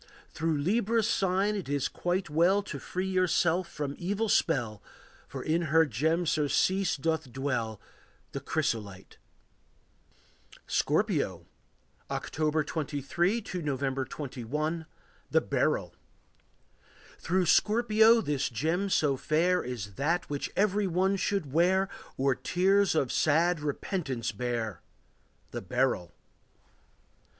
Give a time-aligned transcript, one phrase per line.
[0.31, 4.81] Through Libra's sign it is quite well To free yourself from evil spell,
[5.27, 7.79] For in her gem surcease doth dwell,
[8.31, 9.19] The chrysolite.
[10.65, 11.45] Scorpio.
[12.09, 14.87] October 23 to November 21.
[15.29, 15.93] The Beryl.
[17.19, 22.95] Through Scorpio this gem so fair Is that which every one should wear, Or tears
[22.95, 24.81] of sad repentance bear,—
[25.51, 26.11] The beryl.